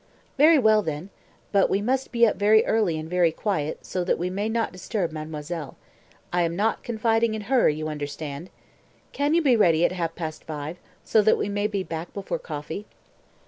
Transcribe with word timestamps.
"Very 0.35 0.57
well, 0.57 0.81
then. 0.81 1.11
But 1.51 1.69
we 1.69 1.79
must 1.79 2.11
be 2.11 2.27
very 2.31 2.65
early 2.65 2.97
and 2.97 3.07
very 3.07 3.31
quiet, 3.31 3.85
so 3.85 4.03
that 4.03 4.17
we 4.17 4.31
may 4.31 4.49
not 4.49 4.71
disturb 4.71 5.11
mademoiselle. 5.11 5.77
I 6.33 6.41
am 6.41 6.55
not 6.55 6.81
confiding 6.81 7.35
in 7.35 7.41
her, 7.53 7.69
you 7.69 7.87
understand. 7.87 8.49
Can 9.11 9.35
you 9.35 9.43
be 9.43 9.55
ready 9.55 9.85
at 9.85 9.91
half 9.91 10.15
past 10.15 10.43
five, 10.43 10.77
so 11.03 11.21
that 11.21 11.37
we 11.37 11.49
may 11.49 11.67
be 11.67 11.83
back 11.83 12.15
before 12.15 12.39
coffee?" 12.39 12.87